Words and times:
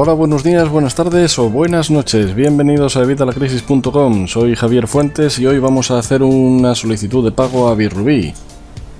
Hola, 0.00 0.12
buenos 0.12 0.44
días, 0.44 0.68
buenas 0.68 0.94
tardes 0.94 1.40
o 1.40 1.50
buenas 1.50 1.90
noches. 1.90 2.32
Bienvenidos 2.32 2.96
a 2.96 3.02
evitalacrisis.com. 3.02 4.28
Soy 4.28 4.54
Javier 4.54 4.86
Fuentes 4.86 5.40
y 5.40 5.46
hoy 5.46 5.58
vamos 5.58 5.90
a 5.90 5.98
hacer 5.98 6.22
una 6.22 6.76
solicitud 6.76 7.24
de 7.24 7.32
pago 7.32 7.66
a 7.66 7.74
Birrubí. 7.74 8.32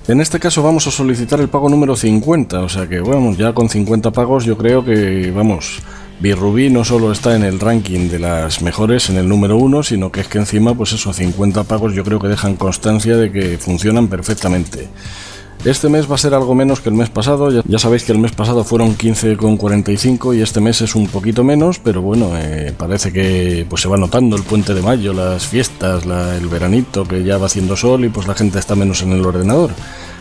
En 0.09 0.21
este 0.21 0.39
caso 0.39 0.63
vamos 0.63 0.87
a 0.87 0.91
solicitar 0.91 1.39
el 1.39 1.49
pago 1.49 1.69
número 1.69 1.95
50, 1.95 2.61
o 2.61 2.67
sea 2.67 2.89
que 2.89 2.99
vamos, 2.99 3.37
ya 3.37 3.53
con 3.53 3.69
50 3.69 4.09
pagos 4.09 4.43
yo 4.43 4.57
creo 4.57 4.83
que 4.83 5.29
vamos, 5.29 5.83
Birrubí 6.19 6.71
no 6.71 6.83
solo 6.83 7.11
está 7.11 7.35
en 7.35 7.43
el 7.43 7.59
ranking 7.59 8.09
de 8.09 8.17
las 8.17 8.63
mejores, 8.63 9.11
en 9.11 9.17
el 9.17 9.29
número 9.29 9.57
1, 9.57 9.83
sino 9.83 10.11
que 10.11 10.21
es 10.21 10.27
que 10.27 10.39
encima 10.39 10.73
pues 10.73 10.93
eso, 10.93 11.13
50 11.13 11.63
pagos 11.65 11.93
yo 11.93 12.03
creo 12.03 12.19
que 12.19 12.27
dejan 12.27 12.55
constancia 12.55 13.17
de 13.17 13.31
que 13.31 13.59
funcionan 13.59 14.07
perfectamente. 14.07 14.89
Este 15.65 15.89
mes 15.89 16.09
va 16.09 16.15
a 16.15 16.17
ser 16.17 16.33
algo 16.33 16.55
menos 16.55 16.79
que 16.79 16.87
el 16.87 16.95
mes 16.95 17.09
pasado. 17.09 17.51
Ya, 17.51 17.79
sabéis 17.79 18.05
que 18.05 18.13
el 18.13 18.17
mes 18.17 18.31
pasado 18.31 18.63
fueron 18.63 18.97
15,45 18.97 20.37
y 20.37 20.41
este 20.41 20.61
mes 20.61 20.79
es 20.79 20.95
un 20.95 21.07
poquito 21.07 21.43
menos, 21.43 21.79
pero 21.79 22.01
bueno, 22.01 22.31
eh, 22.37 22.73
parece 22.77 23.11
que 23.11 23.65
pues 23.69 23.81
se 23.81 23.89
va 23.89 23.97
notando 23.97 24.37
el 24.37 24.43
puente 24.43 24.73
de 24.73 24.81
mayo, 24.81 25.11
las 25.11 25.47
fiestas, 25.47 26.05
el 26.05 26.47
veranito, 26.47 27.03
que 27.05 27.25
ya 27.25 27.37
va 27.37 27.47
haciendo 27.47 27.75
sol 27.75 28.05
y 28.05 28.09
pues 28.09 28.25
la 28.25 28.35
gente 28.35 28.57
está 28.57 28.75
menos 28.75 29.01
en 29.01 29.11
el 29.11 29.25
ordenador. 29.25 29.71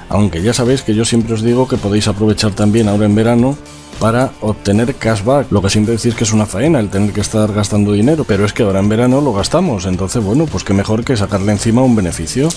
Aunque 0.09 0.43
ya 0.43 0.53
sabéis 0.53 0.83
que 0.83 0.95
yo 0.95 1.05
siempre 1.05 1.35
os 1.35 1.43
digo 1.43 1.69
que 1.69 1.77
podéis 1.77 2.09
aprovechar 2.09 2.53
también 2.53 2.89
ahora 2.89 3.07
en 3.07 3.15
verano 3.15 3.57
para 4.01 4.33
obtener 4.41 4.97
cashback. 4.97 5.53
Lo 5.53 5.63
que 5.63 5.71
siempre 5.71 5.97
decís 5.97 6.17
que 6.17 6.25
es 6.25 6.33
una 6.33 6.47
faena 6.47 6.81
el 6.81 6.89
tener 6.89 7.13
que 7.13 7.21
estar 7.21 7.53
gastando 7.53 7.93
dinero, 7.93 8.25
pero 8.25 8.45
es 8.45 8.53
que 8.53 8.65
ahora 8.65 8.81
en 8.81 8.89
verano 8.89 9.21
lo 9.21 9.33
gastamos, 9.33 9.87
entonces 9.87 10.23
bueno, 10.23 10.47
pues 10.47 10.65
qué 10.65 10.75
mejor 10.75 11.05
que 11.05 11.17
sacarle 11.17 11.53
encima 11.53 11.83
un 11.83 11.95
beneficio. 11.95 12.49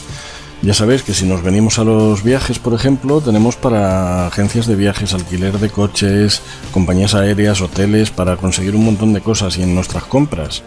Ya 0.64 0.76
sabéis 0.76 1.02
que 1.02 1.16
si 1.16 1.26
nos 1.26 1.42
venimos 1.42 1.80
a 1.80 1.84
los 1.84 2.24
viajes, 2.24 2.60
por 2.60 2.76
ejemplo, 2.76 3.20
tenemos 3.20 3.56
para 3.56 4.28
agencias 4.28 4.68
de 4.68 4.76
viajes, 4.76 5.16
alquiler 5.16 5.58
de 5.58 5.72
coches, 5.72 6.44
compañías 6.72 7.16
aéreas, 7.16 7.62
hoteles, 7.62 8.12
para 8.12 8.38
conseguir 8.38 8.76
un 8.76 8.86
montón 8.86 9.12
de 9.12 9.22
cosas 9.22 9.58
y 9.58 9.64
en 9.64 9.74
nuestras 9.74 10.04
compras. 10.04 10.62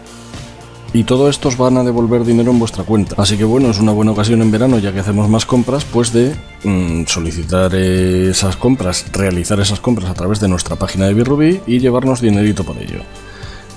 Y 0.91 1.05
todo 1.05 1.29
esto 1.29 1.47
os 1.47 1.57
van 1.57 1.77
a 1.77 1.83
devolver 1.83 2.25
dinero 2.25 2.51
en 2.51 2.59
vuestra 2.59 2.83
cuenta. 2.83 3.15
Así 3.17 3.37
que 3.37 3.45
bueno, 3.45 3.69
es 3.69 3.79
una 3.79 3.93
buena 3.93 4.11
ocasión 4.11 4.41
en 4.41 4.51
verano, 4.51 4.79
ya 4.79 4.91
que 4.91 4.99
hacemos 4.99 5.29
más 5.29 5.45
compras, 5.45 5.85
pues 5.85 6.11
de 6.11 6.35
mm, 6.65 7.05
solicitar 7.05 7.73
esas 7.73 8.57
compras, 8.57 9.05
realizar 9.13 9.61
esas 9.61 9.79
compras 9.79 10.09
a 10.09 10.13
través 10.13 10.41
de 10.41 10.49
nuestra 10.49 10.75
página 10.75 11.05
de 11.05 11.13
Birrubi 11.13 11.61
y 11.67 11.79
llevarnos 11.79 12.19
dinerito 12.19 12.65
por 12.65 12.77
ello. 12.77 12.99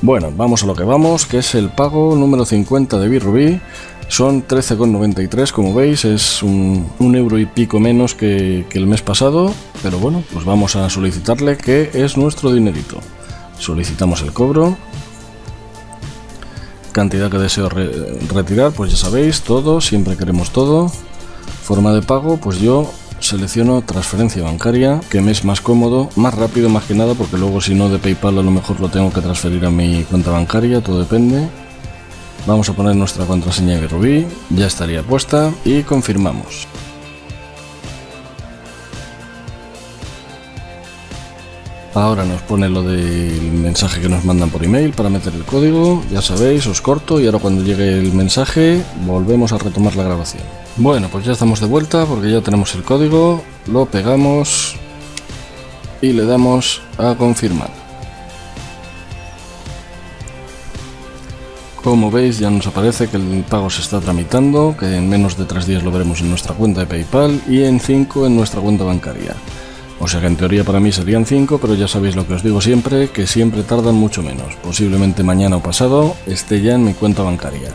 Bueno, 0.01 0.33
vamos 0.37 0.63
a 0.63 0.67
lo 0.67 0.75
que 0.75 0.85
vamos, 0.85 1.27
que 1.27 1.39
es 1.39 1.55
el 1.55 1.71
pago 1.71 2.15
número 2.17 2.45
50 2.45 2.99
de 2.99 3.09
Birrubi 3.09 3.61
son 4.09 4.47
13,93, 4.49 5.53
como 5.53 5.75
veis, 5.75 6.07
es 6.07 6.43
un, 6.43 6.91
euro 6.99 7.39
y 7.39 7.45
pico 7.45 7.79
menos 7.79 8.15
que, 8.15 8.67
el 8.73 8.87
mes 8.87 9.03
pasado, 9.03 9.53
pero 9.83 9.99
bueno, 9.99 10.25
pues 10.33 10.47
vamos 10.47 10.77
a 10.77 10.89
solicitarle 10.89 11.59
que 11.59 11.91
es 11.93 12.17
nuestro 12.17 12.53
dinerito. 12.53 12.99
Solicitamos 13.59 14.23
el 14.23 14.33
cobro. 14.33 14.77
Cantidad 16.93 17.31
que 17.31 17.39
deseo 17.39 17.69
retirar, 17.69 18.73
pues 18.73 18.91
ya 18.93 18.97
sabéis, 18.97 19.43
todo, 19.43 19.81
siempre 19.81 20.17
queremos 20.17 20.51
todo. 20.51 20.91
Forma 21.63 21.93
de 21.93 22.01
pago, 22.01 22.39
pues 22.39 22.61
yo 22.61 22.91
selecciono 23.29 23.83
transferencia 23.83 24.43
bancaria, 24.43 25.01
que 25.11 25.21
me 25.21 25.33
es 25.33 25.45
más 25.45 25.61
cómodo, 25.61 26.09
más 26.17 26.35
rápido 26.35 26.71
más 26.71 26.85
que 26.85 26.95
nada, 26.95 27.15
porque 27.15 27.37
luego 27.37 27.61
si 27.61 27.75
no 27.75 27.89
de 27.91 27.99
PayPal 27.99 28.39
a 28.39 28.43
lo 28.43 28.51
mejor 28.51 28.81
lo 28.81 28.89
tengo 28.89 29.13
que 29.13 29.21
transferir 29.21 29.65
a 29.67 29.71
mi 29.71 30.03
cuenta 30.05 30.31
bancaria, 30.31 30.81
todo 30.81 31.01
depende. 31.01 31.47
Vamos 32.47 32.69
a 32.71 32.73
poner 32.73 32.97
nuestra 32.97 33.27
contraseña 33.27 33.79
de 33.79 33.87
Rubí, 33.87 34.27
ya 34.49 34.67
estaría 34.67 35.03
puesta 35.03 35.53
y 35.65 35.83
confirmamos. 35.83 36.67
Ahora 41.99 42.25
nos 42.25 42.41
pone 42.43 42.69
lo 42.69 42.85
del 42.85 43.51
mensaje 43.51 44.01
que 44.01 44.09
nos 44.09 44.25
mandan 44.25 44.51
por 44.51 44.63
email 44.63 44.93
para 44.93 45.11
meter 45.11 45.35
el 45.35 45.43
código. 45.43 46.01
Ya 46.13 46.23
sabéis, 46.23 46.65
os 46.69 46.81
corto 46.81 47.19
y 47.19 47.27
ahora 47.27 47.41
cuando 47.41 47.65
llegue 47.65 47.99
el 47.99 48.13
mensaje 48.13 48.85
volvemos 49.05 49.53
a 49.53 49.59
retomar 49.59 49.97
la 49.97 50.05
grabación. 50.05 50.45
Bueno, 50.77 51.09
pues 51.11 51.25
ya 51.25 51.33
estamos 51.33 51.59
de 51.59 51.67
vuelta 51.67 52.07
porque 52.07 52.31
ya 52.31 52.41
tenemos 52.41 52.73
el 52.77 52.85
código, 52.85 53.43
lo 53.67 53.87
pegamos 53.87 54.77
y 56.01 56.13
le 56.13 56.25
damos 56.25 56.83
a 56.99 57.17
confirmar. 57.17 57.71
Como 61.83 62.13
veis 62.13 62.39
ya 62.39 62.49
nos 62.49 62.69
aparece 62.69 63.09
que 63.09 63.17
el 63.17 63.45
pago 63.51 63.71
se 63.71 63.83
está 63.83 63.99
tramitando, 63.99 64.77
que 64.79 64.87
en 64.87 65.09
menos 65.09 65.37
de 65.37 65.47
3 65.47 65.67
días 65.67 65.83
lo 65.83 65.91
veremos 65.91 66.21
en 66.21 66.31
nuestra 66.31 66.55
cuenta 66.55 66.79
de 66.79 66.87
PayPal 66.87 67.43
y 67.49 67.65
en 67.65 67.81
5 67.81 68.29
en 68.29 68.37
nuestra 68.37 68.61
cuenta 68.61 68.85
bancaria. 68.85 69.35
O 70.01 70.07
sea 70.07 70.21
que 70.21 70.27
en 70.27 70.37
teoría 70.37 70.65
para 70.65 70.81
mí 70.81 70.93
serían 70.93 71.27
5, 71.27 71.59
pero 71.59 71.75
ya 71.75 71.89
sabéis 71.89 72.15
lo 72.15 72.27
que 72.27 72.35
os 72.35 72.43
digo 72.43 72.61
siempre, 72.61 73.11
que 73.11 73.27
siempre 73.27 73.63
tardan 73.63 73.95
mucho 73.95 74.23
menos. 74.23 74.55
Posiblemente 74.63 75.23
mañana 75.23 75.57
o 75.57 75.63
pasado 75.63 76.15
esté 76.27 76.63
ya 76.63 76.75
en 76.75 76.85
mi 76.85 76.95
cuenta 76.95 77.23
bancaria. 77.23 77.75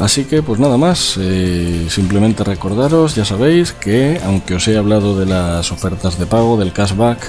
Así 0.00 0.24
que 0.24 0.42
pues 0.42 0.58
nada 0.58 0.78
más, 0.78 1.18
eh, 1.20 1.86
simplemente 1.90 2.42
recordaros, 2.42 3.14
ya 3.14 3.26
sabéis 3.26 3.72
que 3.72 4.18
aunque 4.24 4.54
os 4.54 4.66
he 4.66 4.78
hablado 4.78 5.18
de 5.18 5.26
las 5.26 5.70
ofertas 5.72 6.18
de 6.18 6.24
pago, 6.24 6.56
del 6.56 6.72
cashback, 6.72 7.20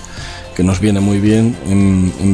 que 0.56 0.64
nos 0.64 0.80
viene 0.80 1.02
muy 1.02 1.20
bien 1.20 1.58
en, 1.68 2.14
en 2.22 2.34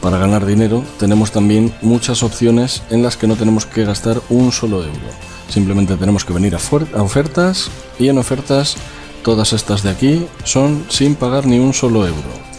para 0.00 0.18
ganar 0.18 0.46
dinero, 0.46 0.82
tenemos 0.98 1.30
también 1.30 1.72
muchas 1.82 2.22
opciones 2.22 2.82
en 2.90 3.02
las 3.02 3.16
que 3.16 3.26
no 3.26 3.36
tenemos 3.36 3.66
que 3.66 3.84
gastar 3.84 4.20
un 4.30 4.50
solo 4.50 4.78
euro. 4.78 5.10
Simplemente 5.48 5.96
tenemos 5.96 6.24
que 6.24 6.32
venir 6.32 6.54
a, 6.54 7.02
ofertas 7.02 7.70
y 7.98 8.08
en 8.08 8.18
ofertas 8.18 8.76
todas 9.22 9.52
estas 9.52 9.82
de 9.82 9.90
aquí 9.90 10.26
son 10.44 10.84
sin 10.88 11.14
pagar 11.14 11.46
ni 11.46 11.58
un 11.58 11.72
solo 11.72 12.06
euro. 12.06 12.50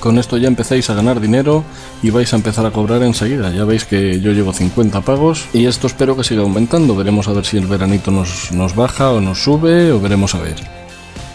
Con 0.00 0.18
esto 0.18 0.36
ya 0.36 0.46
empezáis 0.46 0.88
a 0.90 0.94
ganar 0.94 1.20
dinero 1.20 1.64
y 2.02 2.10
vais 2.10 2.32
a 2.32 2.36
empezar 2.36 2.66
a 2.66 2.70
cobrar 2.70 3.02
enseguida. 3.02 3.50
Ya 3.50 3.64
veis 3.64 3.84
que 3.84 4.20
yo 4.20 4.32
llevo 4.32 4.52
50 4.52 5.00
pagos 5.00 5.46
y 5.52 5.66
esto 5.66 5.86
espero 5.86 6.16
que 6.16 6.24
siga 6.24 6.42
aumentando. 6.42 6.94
Veremos 6.94 7.28
a 7.28 7.32
ver 7.32 7.44
si 7.44 7.56
el 7.56 7.66
veranito 7.66 8.10
nos, 8.10 8.52
nos 8.52 8.76
baja 8.76 9.10
o 9.10 9.20
nos 9.20 9.42
sube 9.42 9.90
o 9.90 10.00
veremos 10.00 10.34
a 10.34 10.40
ver. 10.40 10.76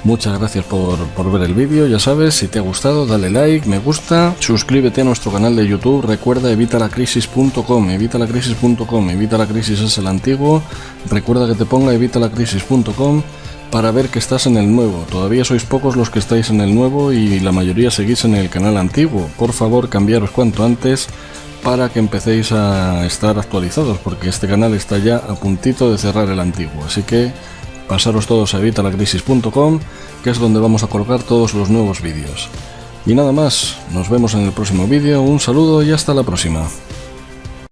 Muchas 0.03 0.39
gracias 0.39 0.65
por, 0.65 0.97
ver 1.31 1.43
el 1.43 1.53
vídeo, 1.53 1.85
ya 1.85 1.99
sabes, 1.99 2.33
si 2.33 2.47
te 2.47 2.57
ha 2.57 2.63
gustado 2.63 3.05
dale 3.05 3.29
like, 3.29 3.69
me 3.69 3.77
gusta, 3.77 4.33
suscríbete 4.39 5.01
a 5.01 5.03
nuestro 5.03 5.31
canal 5.31 5.55
de 5.55 5.67
YouTube, 5.67 6.03
recuerda 6.07 6.51
evitalacrisis.com, 6.51 7.89
evitalacrisis.com, 7.91 9.09
evita 9.11 9.37
la 9.37 9.45
crisis 9.45 9.79
es 9.79 9.97
el 9.99 10.07
antiguo, 10.07 10.63
recuerda 11.07 11.47
que 11.47 11.53
te 11.53 11.65
ponga 11.65 11.93
evitalacrisis.com 11.93 13.21
para 13.71 13.91
ver 13.91 14.09
que 14.09 14.19
estás 14.19 14.45
en 14.45 14.57
el 14.57 14.73
nuevo. 14.75 15.05
Todavía 15.09 15.45
sois 15.45 15.63
pocos 15.63 15.95
los 15.95 16.09
que 16.09 16.19
estáis 16.19 16.49
en 16.49 16.59
el 16.61 16.75
nuevo 16.75 17.13
y 17.13 17.39
la 17.39 17.51
mayoría 17.51 17.89
seguís 17.89 18.25
en 18.25 18.35
el 18.35 18.49
canal 18.49 18.77
antiguo. 18.77 19.29
Por 19.37 19.53
favor, 19.53 19.89
cambiaros 19.89 20.31
cuanto 20.31 20.65
antes 20.65 21.07
para 21.63 21.89
que 21.89 21.99
empecéis 21.99 22.51
a 22.51 23.05
estar 23.05 23.37
actualizados, 23.39 23.97
porque 23.99 24.29
este 24.29 24.47
canal 24.47 24.73
está 24.73 24.97
ya 24.97 25.17
a 25.17 25.35
puntito 25.35 25.91
de 25.91 25.97
cerrar 25.97 26.29
el 26.29 26.39
antiguo. 26.39 26.83
Así 26.85 27.03
que 27.03 27.31
pasaros 27.87 28.27
todos 28.27 28.53
a 28.53 28.59
evitalacrisis.com, 28.59 29.79
que 30.23 30.29
es 30.29 30.39
donde 30.39 30.59
vamos 30.59 30.83
a 30.83 30.87
colgar 30.87 31.23
todos 31.23 31.53
los 31.53 31.69
nuevos 31.69 32.01
vídeos. 32.01 32.49
Y 33.05 33.15
nada 33.15 33.31
más, 33.31 33.77
nos 33.93 34.09
vemos 34.09 34.33
en 34.33 34.41
el 34.41 34.51
próximo 34.51 34.85
vídeo, 34.87 35.21
un 35.21 35.39
saludo 35.39 35.81
y 35.81 35.91
hasta 35.91 36.13
la 36.13 36.23
próxima. 36.23 36.67